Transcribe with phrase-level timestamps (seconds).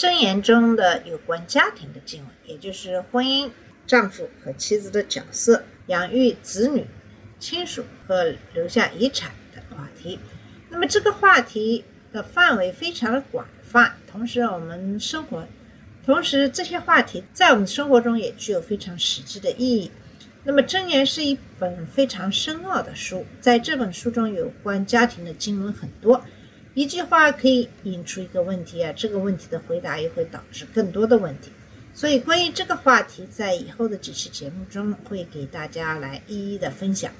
[0.00, 3.50] 箴言中的有关家庭的经文，也就是婚姻、
[3.86, 6.86] 丈夫和妻子的角色、养育子女、
[7.38, 10.18] 亲属和留下遗产的话题。
[10.70, 15.46] 那么这个话题的范围非常的广泛，同时我们生活，
[16.06, 19.90] 同时这些话题在我们生活中也具有非常实际的意义。
[20.44, 26.24] 那么，《箴言》是一本非常深奥的书，在这本书中有关家庭的经文很多，
[26.74, 31.50] 一句话可以引出一个问题啊，这个问题的回答也会导致更多的问题。
[31.92, 37.12] 所以，关于这个话题，在以后的几期节目中会给大家来一一的分享。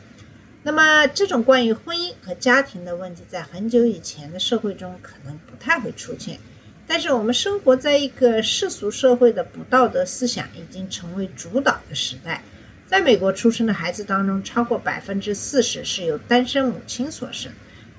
[0.62, 6.38] 那么，这种关于婚姻和家庭的问题，在很久以前的社会中可能不太会出现，
[6.86, 12.40] 但是我们生活在一个世俗社会的不道德思想已经成为主导的时代。
[12.86, 17.50] 在美国出生的孩子当中，超过百分之四十是由单身母亲所生。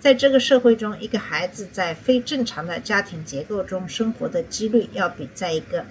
[0.02, 5.86] 在这个社会中，一个孩子在非正常的家庭结构中生活的几率，要比在一个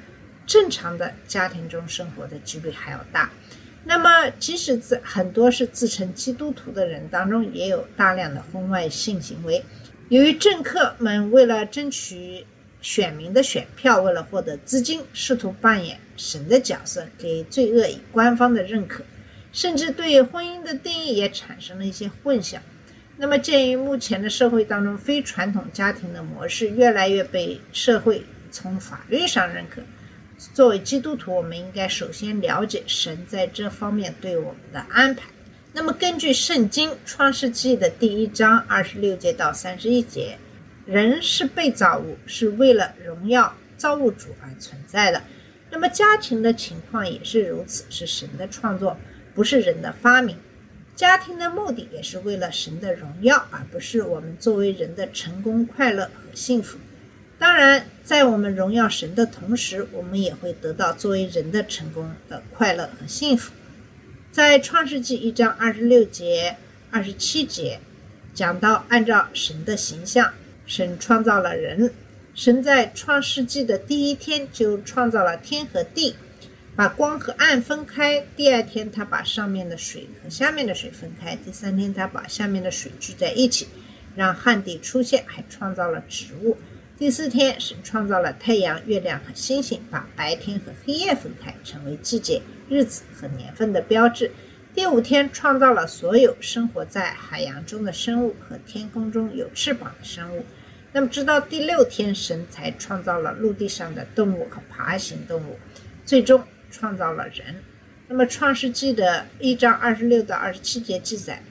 [0.45, 3.31] 正常的家庭中生活的几率还要大。
[3.85, 9.63] 那么，即使在很多是自称基督徒的人当中，也有大量的婚外性行为。
[10.09, 12.45] 由于政客们为了争取
[12.83, 19.05] 选民的选票，为了获得资金，试图扮演神的角色，给罪恶以官方的认可，
[19.53, 22.59] 甚至对婚姻的定义也产生了一些混淆。
[23.23, 29.83] 那么，鉴于目前的社会当中非传统家庭的模式越来越被社会从法律上认可，
[30.55, 35.25] 作为基督徒，我们应该首先了解神在这方面对我们的安排。
[35.75, 40.39] 那么，根据圣经创世纪的第一章二十六节到三十一节，
[40.87, 45.23] 人是被造物，是为了荣耀造物主而存在的。
[45.71, 48.97] 那么，家庭的情况也是如此，是神的创作，
[49.35, 50.39] 不是人的发明。
[51.01, 56.77] 家庭的目的也是为了神的荣耀，而不是我们作为人的成功、快乐和幸福。
[57.39, 63.51] 当然，在我们荣耀神的同时，我们也会得到作为人的成功的快乐和幸福。
[64.31, 66.59] 在创世纪一章二十六节、
[66.91, 67.81] 二十七节
[68.35, 70.35] 讲到，按照神的形象，
[70.67, 71.95] 神创造了人。
[72.35, 76.15] 神在创世纪的第一天就创造了天和地，
[76.77, 78.25] 把光和暗分开。
[78.37, 81.37] 第二天，他把上面的水和下面的水分开。
[81.37, 83.69] 第三天，他把下面的水聚在一起，
[84.17, 86.57] 让旱地出现，还创造了植物。
[86.97, 94.31] 第四天，神创造了太阳、月亮和星星，把白天和黑夜分开，成为季节、日子和年份的标志。
[94.75, 100.45] 第五天，创造了所有生活在海洋中的生物和天空中有翅膀的生物。
[100.93, 105.59] 那么，直到第六天，神才创造了陆地上的动物和爬行动物，
[106.05, 107.63] 最终创造了人。
[108.09, 111.43] 那么，《创世纪》的一章二十六到二十七节记载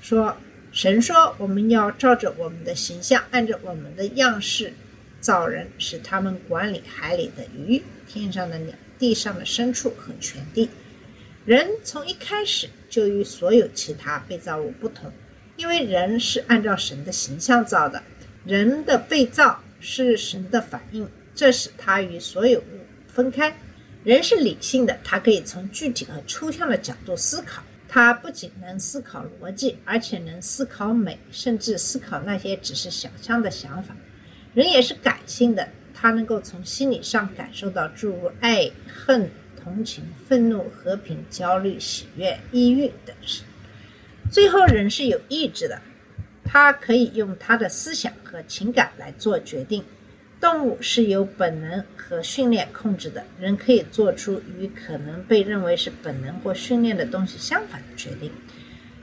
[0.00, 0.36] 说，
[0.72, 4.72] 神说：“我们要照着我们的形象，按照我们的样式
[5.20, 10.68] 造人，使他们管理海里的鱼、天上的鸟、地上的牲畜和全地。”
[11.46, 15.12] 人从一开始就与所有其他被造物不同，
[15.56, 18.02] 因为人是按照神的形象造的。
[18.44, 23.56] 人的被造是神的反应，这使他与所有物分开。
[24.02, 27.62] 人是理性的，他可以从具体和抽象的角度思考。
[27.86, 33.96] 他不仅能思考逻辑，而且能思考美，甚至思考那些只是想象的想法。
[34.54, 39.28] 人也是感性的，他能够从心理上感受到诸如爱、恨、
[39.60, 43.42] 同情、愤怒、和平、焦虑、喜悦、抑郁等事。
[44.30, 45.82] 最后，人是有意志的。
[46.44, 49.84] 他可以用他的思想和情感来做决定。
[50.40, 58.32] 动物是由本能和训练控制的，人可以做出与可能被认为是本能或训练的东西相反的决定。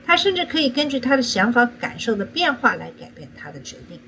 [0.04, 4.00] 他甚至可以根据他的想法、感受的变化来改变他的决定。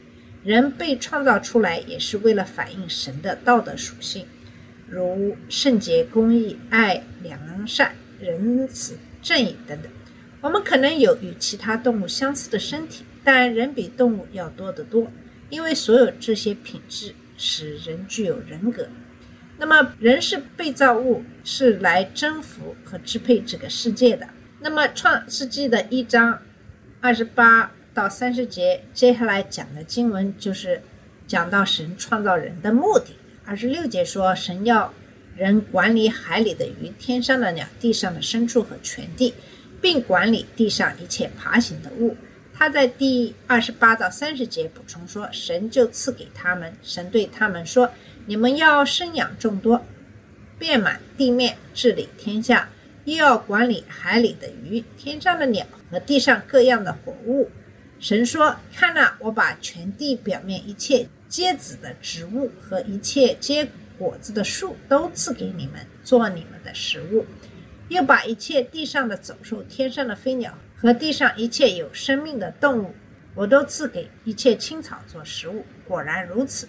[0.42, 4.26] 人被创造出来也是为了反映神的道德属性，
[4.88, 9.92] 如圣洁、公义、爱、良善、仁慈、正义等等。
[10.40, 13.04] 我们可能有与其他动物相似的身体。
[13.22, 15.12] 但人比动物要多得多，
[15.50, 18.88] 因为所有这些品质使人具有人格。
[19.58, 24.26] 那么，人是被造物，是来征服和支配这个世界的。
[24.60, 26.40] 那么，《创世纪》的一章
[27.00, 30.80] 二十八到三十节，接下来讲的经文就是
[31.26, 33.16] 讲到神创造人的目的。
[33.44, 34.94] 二十六节说，神要
[35.36, 39.34] 人管理海里的鱼、天上的鸟、地上的牲畜和全地，
[39.80, 42.16] 并管理地上一切爬行的物。
[42.60, 47.90] 他在第二十八到三十节补充说：“神就赐给他们，神对他们说：
[48.26, 49.82] 你们要生养众多，
[50.58, 52.68] 遍满地面，治理天下，
[53.06, 57.50] 又要管理海里的鱼、天上的鸟和地上各样的活物。”
[57.98, 63.66] 神说：“看呐、我把全地表面一切结子的植物和一切结
[63.98, 67.24] 果子的树都赐给你们，做你们的食物。
[67.88, 72.94] 又把一切地上的走兽、天上的飞鸟和地上一切有生命的动物，
[73.34, 75.64] 我都赐给一切青草做食物。
[75.86, 76.66] 果然如此。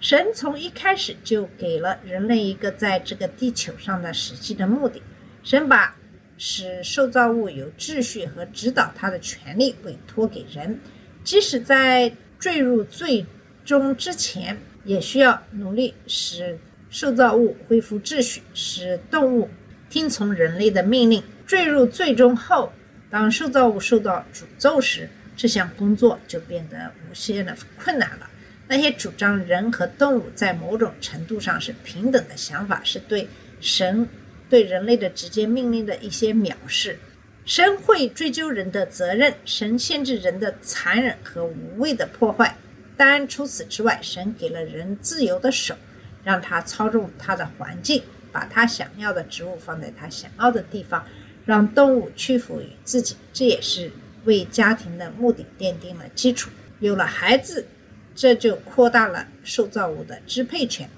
[0.00, 5.02] 神从一开始就给了人类一个在这个地球上的实际的目的。
[5.42, 5.94] 神把
[6.36, 10.78] 使受造物有秩序和指导他的权利委托给人，
[11.22, 13.24] 即使在坠入最
[13.64, 16.58] 终之前，也需要努力使
[16.90, 19.48] 受造物恢复秩序，使动物
[19.88, 21.22] 听从人类的命令。
[21.46, 22.72] 坠入最终后，
[23.14, 28.28] 当受造物受到诅咒时，这项工作就变得无限的困难了。
[28.66, 33.28] 那些主张人和动物在某种程度上是平等的想法，是对
[33.60, 34.08] 神
[34.50, 36.98] 对人类的直接命令的一些藐视。
[37.44, 42.56] 神会追究人的责任，神限制人的残忍和无谓的破坏。
[42.96, 45.76] 但除此之外，神给了人自由的手，
[46.24, 48.02] 让他操纵他的环境，
[48.32, 51.06] 把他想要的植物放在他想要的地方，
[51.44, 53.16] 让动物屈服于自己。
[53.32, 53.90] 这也是
[54.24, 56.50] 为家庭的目的奠定了基础。
[56.80, 57.66] 有了孩子，
[58.14, 60.88] 这就扩大了受造物的支配权。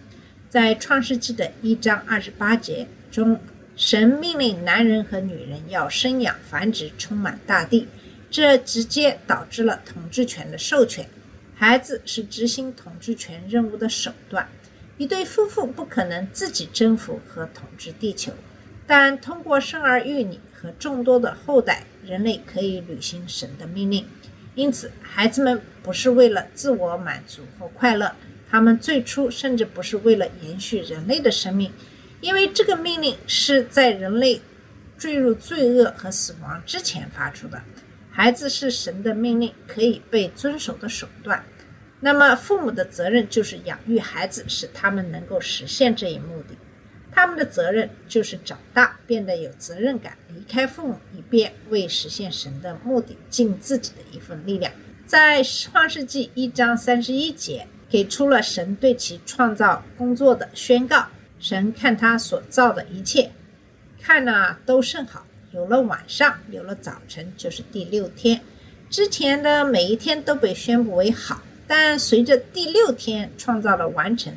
[0.48, 3.38] 在创世纪的一章二十八节中，
[3.76, 7.86] 神命令男人和女人要生养繁殖，充满大地，
[8.30, 11.06] 这直接导致了统治权的授权。
[11.54, 14.48] 孩子是执行统治权任务的手段。
[14.98, 18.32] 一对夫妇不可能自己征服和统治地球，
[18.86, 24.06] 但通过生儿育女和众多的后代，人类可以履行神的命令。
[24.54, 28.14] 因此，孩子们不是为了自我满足或快乐，
[28.48, 31.70] 他们最初甚至不是为了延续人类的生命，
[32.20, 34.40] 因为这个命令是在人类
[34.96, 37.60] 坠入罪恶和死亡之前发出的。
[38.10, 41.44] 孩子是神的命令，可以被遵守的手段。
[42.00, 46.55] 那么，父母的责任就是养育孩子，使他们能够实现这一目的。
[47.16, 54.70] 他们的责任就是长大，变得有责任感，离开父母，以便为实现神的目的尽自己的一份力量。
[55.06, 61.06] 在创世纪一章三十一节，给出了神对其创造工作的宣告。
[61.38, 63.32] 神看他所造的一切，
[64.02, 65.26] 看呐、都甚好。
[65.52, 68.42] 有了晚上，有了早晨，就是第六天。
[68.90, 74.34] 之前的每一天都被宣布为好，但随着第六天创造的完成，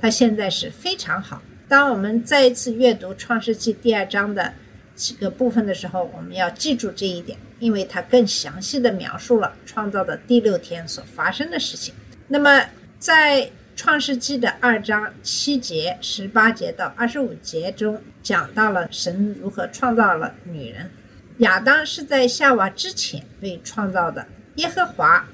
[0.00, 1.42] 他现在是非常好。
[1.72, 4.52] 当我们再一次阅读《创世纪》第二章的
[4.94, 11.94] 几个部分的时候，我们要记住这一点，因为它更详细的描述了创造的第六天所发生的事情。
[12.28, 12.62] 那么，
[12.98, 20.90] 在创世纪的二章七节、十八节到二十五节中，讲到了神如何创造了女人。
[21.38, 24.26] 亚当是在夏娃之前被创造的，
[24.56, 25.26] 耶和华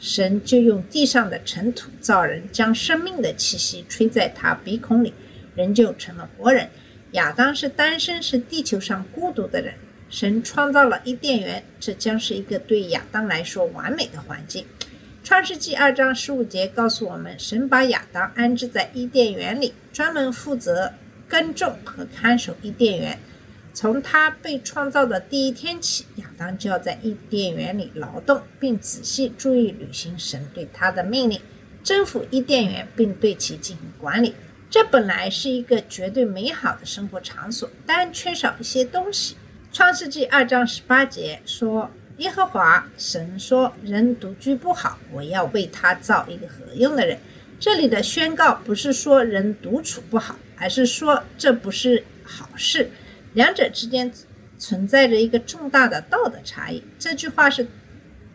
[0.00, 5.14] 神就用地上的尘土造人，将生命的气息吹在他鼻孔里，
[5.56, 6.68] 人就成了活人。
[7.12, 9.74] 亚当是单身，是地球上孤独的人。
[10.08, 14.64] 神创造了伊甸园，这将是一个对亚当来说完美的环境。
[15.24, 20.92] 创世纪二章十五节告诉我们，神把亚当安置在伊甸园里，专门负责
[21.26, 23.18] 耕种和看守伊甸园。
[23.74, 31.40] 从他被创造的第一天起，亚当就要在伊甸园里劳动，并仔细注意履行神对他的命令，
[31.82, 34.34] 征服伊甸园，并对其进行管理。
[34.68, 39.36] 这本来是一个绝对美好的生活场所，但缺少一些东西。
[39.72, 47.18] 创世纪二章十八节说：“耶和华神说，人独居不好，我要为他造一个合用的人。”
[47.58, 52.90] 这里的宣告不是说人独处不好，而是说这不是好事。
[53.34, 54.12] 两者之间
[54.58, 56.82] 存在着一个重大的道德差异。
[56.98, 57.66] 这句话是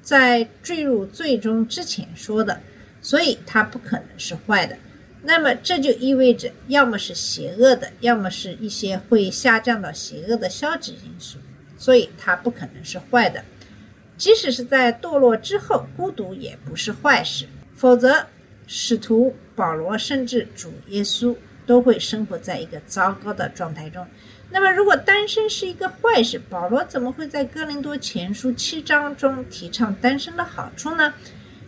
[0.02, 2.60] 在坠入最终之前说的，
[3.02, 4.78] 所以它不可能是坏的。
[5.24, 11.38] 那么这就意味着，要么是邪恶的，要么是一些会下降到邪恶的消极因素，
[11.78, 13.44] 所以它不可能是坏的。
[14.18, 18.26] 即使是在堕落之后，孤独也不是坏事，否则
[18.68, 21.36] 使徒保罗甚至主耶稣
[21.66, 24.06] 都会生活在一个糟糕的状态中。
[24.50, 31.14] 那么，如果单身是一个坏事，保罗怎么会在哥林多前书七章中提倡单身的好处呢？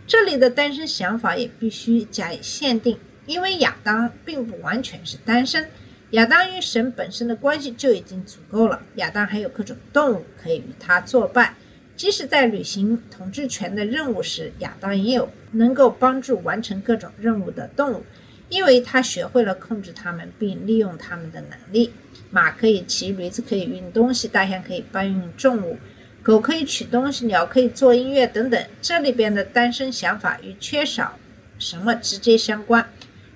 [0.06, 5.68] 这里的单身想法也必须加以限定，因为亚当并不完全是单身，
[6.10, 8.82] 亚当与神本身的关系就已经足够了。
[8.96, 11.54] 亚当还有各种动物可以与他作伴，
[11.96, 18.04] 即使在履行统治权的任务时，亚当也有能够帮助完成各种任务的动物，
[18.48, 21.92] 因为他学会了控制他们并利用他们的能力。
[22.30, 25.78] 马可以骑，驴子可以运东西，大象可以搬运重物，
[26.20, 28.60] 狗可以取东西，鸟可以做音乐等等。
[28.82, 31.16] 这里边的单身想法与缺少
[31.60, 32.88] 什么直接相关，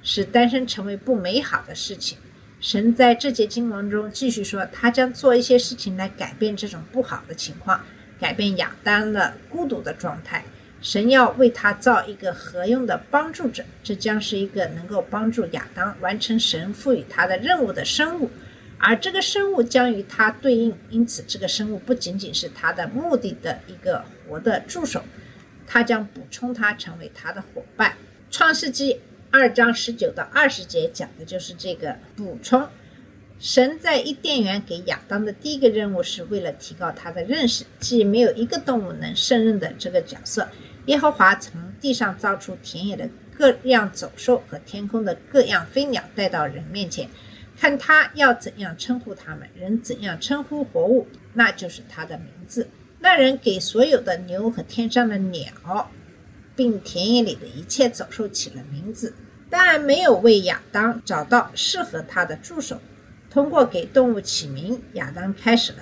[0.02, 2.18] 使单身成为不美好的事情。
[2.60, 7.80] 神在这节经文中继续说，他将做一些事情来改变这种不好的情况，
[8.18, 10.44] 改变亚当的孤独的状态。
[10.80, 18.30] 神要为他造一个合用的帮助者，这将是一个能够帮助亚当完成神赋予他的任务的生物。
[18.78, 25.02] 而这个生物将与他对应，因此这个生物不仅仅是他的目的的一个活的助手，
[25.66, 27.96] 他将补充他，成为他的伙伴。
[28.30, 32.66] 创世纪二章十九到二十节讲的就是这个补充。
[33.38, 40.48] 神在伊甸园给亚当的第一个任务是为了提高他的认识，即没有一个动物能胜任的这个角色。
[40.86, 47.08] 耶和华从地上造出田野的各样走兽和天空的各样飞鸟，带到人面前。
[47.56, 52.68] 看他要怎样称呼他们，人怎样称呼活物，那就是他的名字。
[53.00, 55.90] 那人给所有的牛和天上的鸟，
[56.58, 59.14] 并田野里的一切走兽起了名字，
[59.48, 62.80] 但没有为亚当找到适合他的助手。
[63.30, 65.78] 通过给动物起名，亚当开始了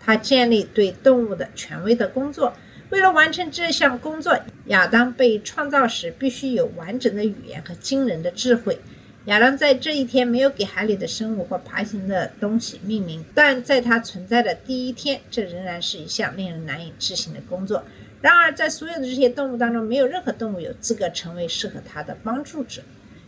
[0.00, 2.52] 他建立对动物的权威的工作。
[2.90, 8.80] 为了完成这项工作，亚当被创造时必须有完整的语言和惊人的智慧。
[9.26, 17.84] 亚当在这一天没有给海里的生物或爬行的东西命名，但在他存在的第一天，这仍然是一项令人难以置信的工作。
[18.20, 22.82] 然而，在所有的这些动物当中，没有任何动物有资格成为适合它的帮助者，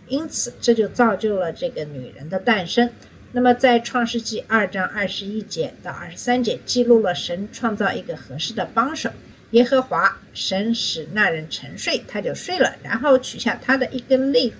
[0.09, 2.91] 因此这就造就了这个女人的诞生。
[3.33, 9.09] 那么，在创世纪二章二十一节到二十三节，记录了神创造一个合适的帮手。
[9.53, 14.57] 耶和华神使那人沉睡，他就睡了，然后取下他的一根肋骨。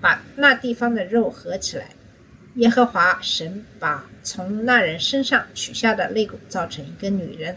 [0.00, 1.88] 把那地方的肉合起来，
[2.56, 7.56] 耶和华神把从那人身上取下的肋骨造成一个女人，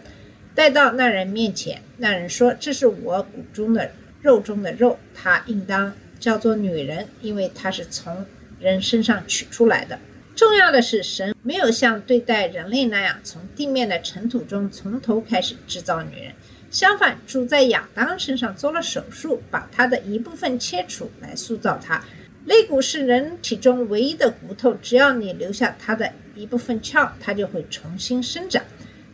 [0.57, 1.79] 带到那人面前。
[1.97, 3.91] 那人说：“这是我骨中的
[4.23, 8.25] 肉中的肉，她应当叫做女人，因为她是从
[8.59, 9.99] 人身上取出来的。”
[10.35, 16.33] 重要的是，神没有像对待人类那样从地面的尘土中从头开始制造女人，
[16.71, 22.03] 相反，主在亚当身上做了手术，把他的一部分切除来塑造他。
[22.45, 28.63] 肋骨是人体中唯一的骨头，只要你留下它的一部分鞘，它就会重新生长。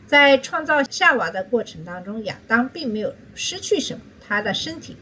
[0.06, 4.98] 在创造夏娃的过程当中，亚当并没有失去什么，他的身体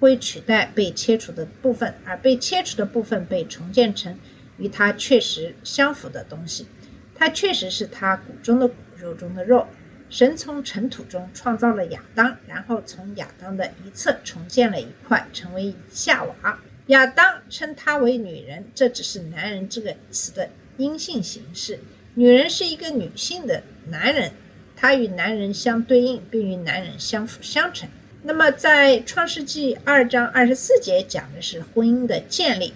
[0.00, 4.18] 会取代被切除的部分，而被切除的部分被重建成
[4.56, 6.66] 与他确实相符的东西。
[7.14, 9.66] 它确实是他骨中的骨，肉中的肉。
[10.08, 16.58] 神从尘土中创造了亚当，然后从亚当的一侧重建了一块，成为夏娃。
[16.86, 21.80] 亚当称她为女人，这只是“男人”这个词的阴性形式。
[22.18, 24.32] 女人是一个女性的男人，
[24.74, 27.88] 她与男人相对应，并与男人相辅相成。
[28.24, 32.74] 那么，在创世纪二章二十四节讲的是婚姻的建立。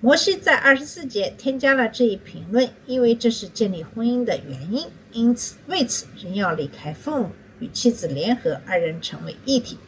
[0.00, 4.84] 摩西在二十四节添加了这一评论，因为这是建立婚姻的原因。
[5.12, 9.78] 因此，为此人要离开父母，与妻子联合，二人成为一体。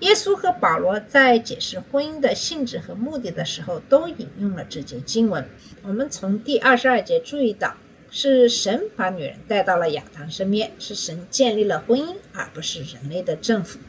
[0.00, 5.46] 耶稣和保罗在解释婚姻的性质和目的的时候，都引用了这节经文。
[5.84, 7.76] 我们从第二十二节注意到，
[8.16, 13.80] 是神把女人带到了亚当身边，是神建立了婚姻，而不是人类的政府。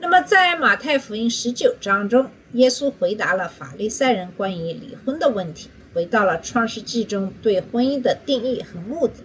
[0.00, 9.22] 那么，在马太福音十九章中，耶稣回答了法利赛人关于离婚的问题，回到了创世纪中对婚姻的定义和目的。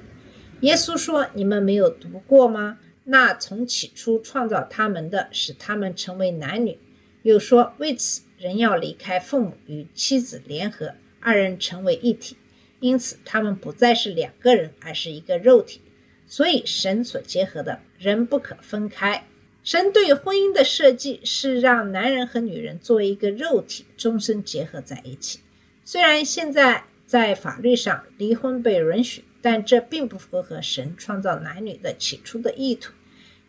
[0.59, 6.77] 耶稣说：“你们没有读过吗？”那从起初创造他们的，使他们成为男女。
[7.23, 12.37] 又说，为此人要离开父母，与妻子联合，二人成为一体。
[12.79, 15.81] 因此，他们不再是两个人，而是一个肉体。
[16.25, 19.25] 所以，神所结合的人不可分开。
[19.63, 25.39] 神对婚姻的设计是让男人和女人作为一个肉体，终身结合在一起。
[25.83, 32.93] 虽然现在在法律上离婚被允许，但这并不符合神创造男女的起初的意图。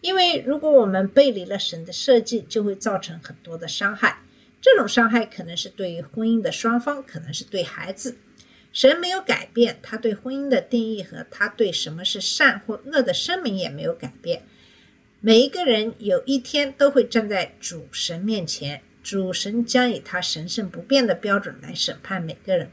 [0.01, 4.21] 因为如果我们背离了神的设计，就会造成很多的伤害。
[4.63, 8.17] 这种伤害可能是对于婚姻的双方，可能是对孩子。
[8.73, 14.43] 神没有改变他对婚姻的定义和他对什么是善或恶的声明也没有改变。
[15.21, 22.71] 每一个人有一天都会站在主神面前，主神将以他神圣不变的标准来审判每个人。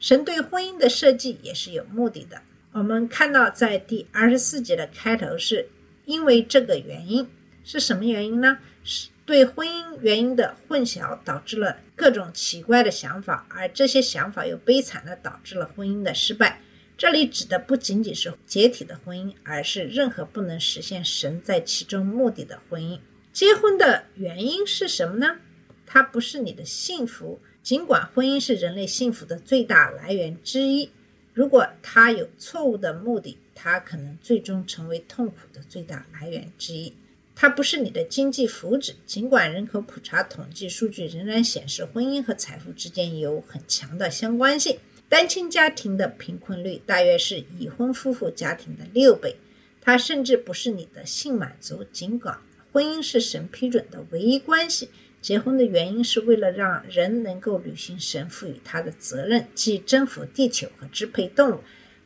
[0.00, 2.42] 神对婚姻的设计也是有目的的。
[2.72, 5.68] 我们看到在第二十四节的开头是
[6.04, 7.28] 因为这个原因，
[7.62, 8.58] 是什么原因呢？
[8.82, 16.60] 是对婚姻原因的混淆导致了各种奇怪的想法，而这些想法又悲惨的导致了婚姻的失败。
[16.96, 23.00] 这里指的不仅仅是解体的婚姻，而是任何不能实现神在其中目的的婚姻。
[23.32, 25.38] 结婚的原因是什么呢？
[25.86, 30.90] 它不是你的幸福，尽管婚姻是人类幸福的最大来源之一。
[31.32, 36.94] 如果它有错误的目的，它可能最终成为痛苦的最大来源之一。
[37.36, 44.78] 它不是你的经济福祉，尽管人口普查统计数据仍然显示婚姻和财富之间有很强的相关性。
[45.08, 49.36] 单亲家庭的贫困率大约是已婚夫妇家庭的六倍。
[49.80, 52.38] 它甚至不是你的性满足，尽管
[52.72, 54.88] 婚姻是神批准的唯一关系。
[55.20, 61.60] 结婚的原因是为了让人能够履行神赋予他的责任，即征服地球和支配动物。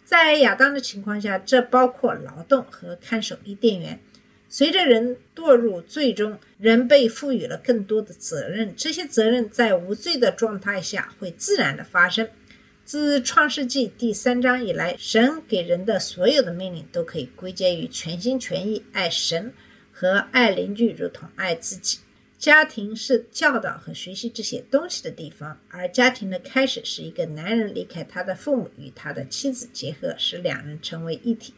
[0.04, 4.00] 在亚当的情况下，这包括劳动和看守伊甸园。
[4.50, 8.74] 随着人堕入最终，人被赋予了更多的责任。
[8.74, 12.26] 这些责任在无罪的状态下会自然的发生。
[12.82, 19.52] 自创世纪第三章以来，神给人的所有的命令都可以归结于全心全意爱神
[19.92, 21.98] 和爱邻居，如同爱自己。
[22.38, 31.52] 家庭是教导和学习这些东西的地方，而家庭的开始是一个男人离开他的父母，与他的妻子结合，使两人成为一体。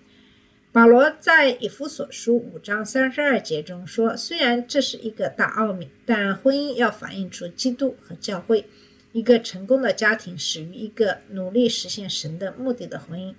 [0.73, 8.65] 保罗在以弗所书五章三十二节中说：“虽然这是一个大奥秘，但婚姻要反映出基督和教会。
[9.11, 13.35] 一个成功的家庭始于一个努力实现神的目的的婚姻。”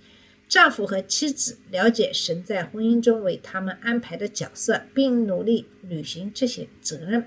[0.49, 7.25] 丈夫和妻子了解神在婚姻中为他们安排的角色，并努力履行这些责任。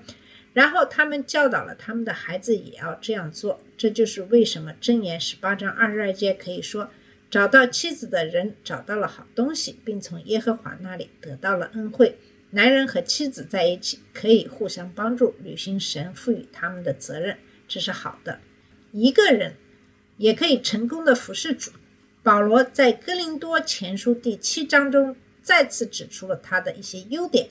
[0.53, 3.59] 然后他们教导了他们的孩子也要这样做。
[3.75, 6.91] 这就是为什么箴言十八章二十二节可以说
[7.35, 12.17] ：“找到妻子的人找到了好东西，并从耶和华那里得到了恩惠。”
[12.51, 18.39] 男人和妻子在一起可以互相帮助，履行神赋予他们的责任，这是好的。
[18.93, 19.55] 一个人
[20.15, 21.71] 也可以成功的服侍主。
[22.23, 27.49] 保罗在哥林多前书第七章中再次指出了他的一些优点，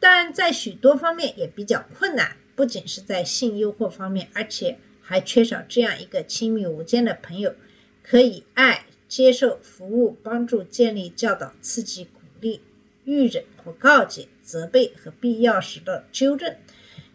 [0.00, 7.54] 但在许多方面也比较困难，不仅是在性诱惑方面，而且还缺少这样一个亲密无间的朋友，
[8.02, 12.60] 可以爱、接受、服务、帮助、建立、教导、刺激、鼓励、
[13.04, 16.54] 预忍或告诫、责备和必要时的纠正。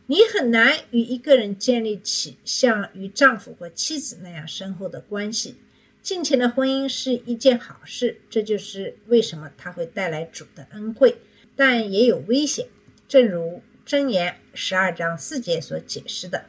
[0.08, 5.56] 你很难与一个人建立起像与丈夫或妻子那样深厚的关系。
[6.02, 11.16] 近前的婚姻是一件好事，这就是为什么它会带来主的恩惠，
[11.56, 12.68] 但也有危险。
[13.08, 16.44] 正如箴言十二章四节所解释的，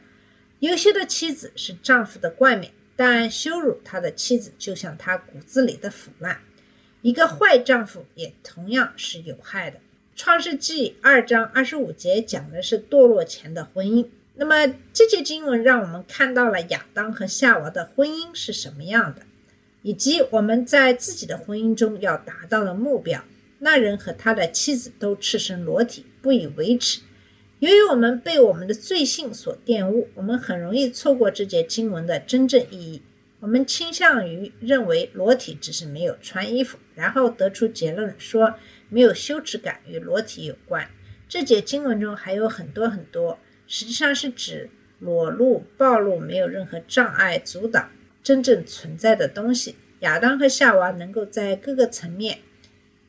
[0.59, 6.41] 优秀的妻子是丈夫的冠冕，但羞辱他的妻子就像他骨子里的腐烂。
[7.01, 9.79] 一个坏丈夫也同样是有害的。
[10.15, 14.07] 创世纪二章二十五节讲的是堕落前的婚姻。
[14.35, 19.21] 那么这节经文让我们看到了亚当和夏娃的婚姻是什么样的。
[19.83, 23.23] 以及我们在自己的婚姻中要达到的目标。
[23.59, 26.99] 那人和他的妻子都赤身裸体，不以为耻。
[27.59, 33.01] 由于我们被我们的罪性所玷污，我们很容易错过这节经文的真正意义。
[33.39, 38.53] 我们倾向于认为裸体只是没有穿衣服，然后得出结论说
[38.89, 40.87] 没有羞耻感与裸体有关。
[41.27, 47.89] 这节经文中还有很多很多，实际上是指裸露、暴露没有任何障碍阻挡。
[48.21, 52.39] 真正存在的东西，亚当和夏娃能够在各个层面，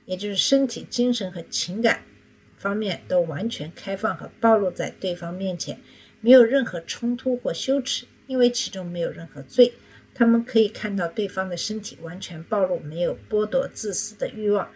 [0.07, 2.05] 也就是身体、精神和情感
[2.59, 5.81] 方面都完全开放和暴露在对方面前，
[6.21, 9.73] 没有任何冲突或羞耻，因为其中没有任何罪。
[10.15, 14.71] 他们可以看到对方的身体完全暴露，没有剥夺、自私的欲望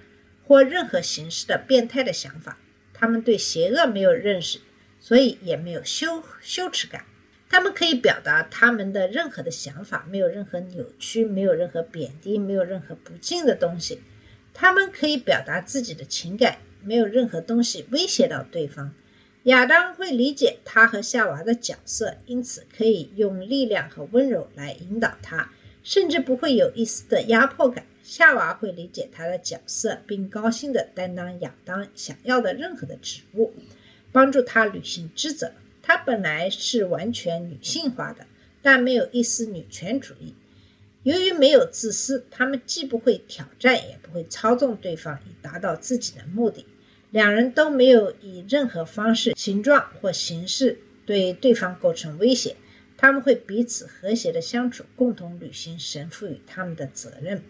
[0.46, 2.58] 或任何形式的变态的想法。
[2.94, 4.60] 他们对邪恶没有认识，
[5.00, 7.04] 所以也没有羞羞耻感。
[7.50, 14.00] 他们可以表达他们的任何的想法，没有任何扭曲，没有任何贬低，没有任何不敬的东西。
[14.54, 18.94] 他们可以表达自己的情感，没有任何东西威胁到对方。
[19.44, 25.50] 亚当会理解他和夏娃的角色，因此可以用力量和温柔来引导他，
[25.82, 27.84] 甚至不会有一丝的压迫感。
[28.04, 33.52] 夏娃会理解他的角色，并高兴地担当亚当想要的任何的职务，
[34.12, 35.52] 帮助他履行职责。
[35.80, 38.26] 她本来是完全女性化的，
[38.62, 40.34] 但没有一丝女权主义。
[41.02, 46.64] 由于没有自私，他们既不会挑战，也不会操纵对方以达到自己的目的。
[47.12, 52.56] 两人都没有以任何方式、形状或形式对对方构成威胁。
[52.96, 57.42] 他们会彼此和谐的相处，共同履行神赋予他们的责任。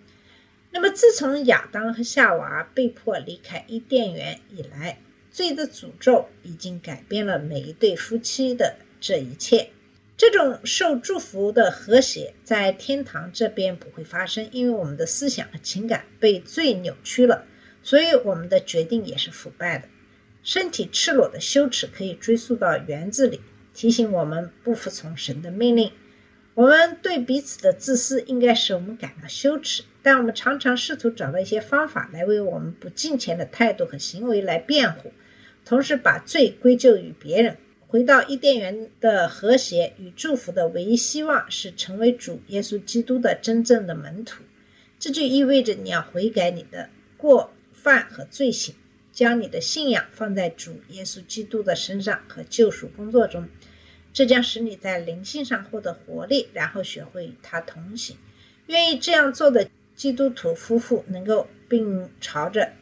[0.71, 4.99] 那么，自从亚当和夏娃被迫离开伊甸园以来，
[5.31, 9.69] 罪的诅咒已经改变了每一对夫妻的这一切。
[10.17, 17.45] 这种受祝福的和谐在天堂这边不会发生，因为我们的思想和情感被罪扭曲了，
[17.83, 19.89] 所以我们的决定也是腐败的。
[20.43, 23.41] 身体赤裸的羞耻可以追溯到园子里，
[23.75, 25.93] 提醒我们不服从神的命令。
[26.55, 35.13] 我们对彼此的自私应该使我们感到羞耻，但我们常常试图找到一些方法来为我们不敬虔的态度和行为来辩护。
[35.65, 37.57] 同时把罪归咎于别人。
[37.87, 44.43] 回到伊甸园的和谐与祝福的唯一希望是成为主耶稣基督的真正的门徒。
[44.99, 48.75] 这就意味着你要悔改你的过犯和罪行，
[49.13, 53.49] 将你的信仰放在主耶稣基督的身上和救赎工作中。
[54.13, 58.17] 这将使你在灵性上获得活力，然后学会与他同行。
[58.67, 62.73] 愿意这样做的基督徒夫妇能够并朝着。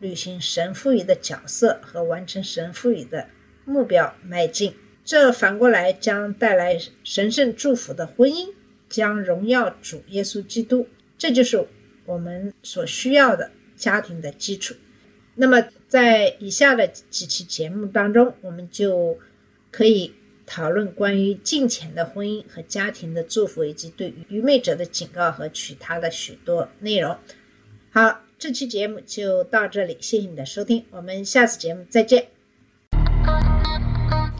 [0.00, 3.28] 履行神赋予的角色和完成神赋予的
[3.64, 8.52] 目标迈进，这反过来将带来神圣祝福的婚姻，
[8.88, 10.88] 将荣耀主耶稣基督。
[11.16, 11.64] 这就是
[12.04, 13.52] 我们所需要的
[13.86, 14.74] 家庭的基础。
[15.34, 19.18] 那么，在以下的几期节目当中，我们就
[19.70, 20.14] 可以
[20.46, 27.18] 讨论关于金钱的婚姻和家庭的祝福，以及对愚昧者的警告和取他的许多内容。
[27.90, 28.22] 好。
[28.42, 32.41] 这期节目就到这里，谢谢你的收听，我们下次节目再见。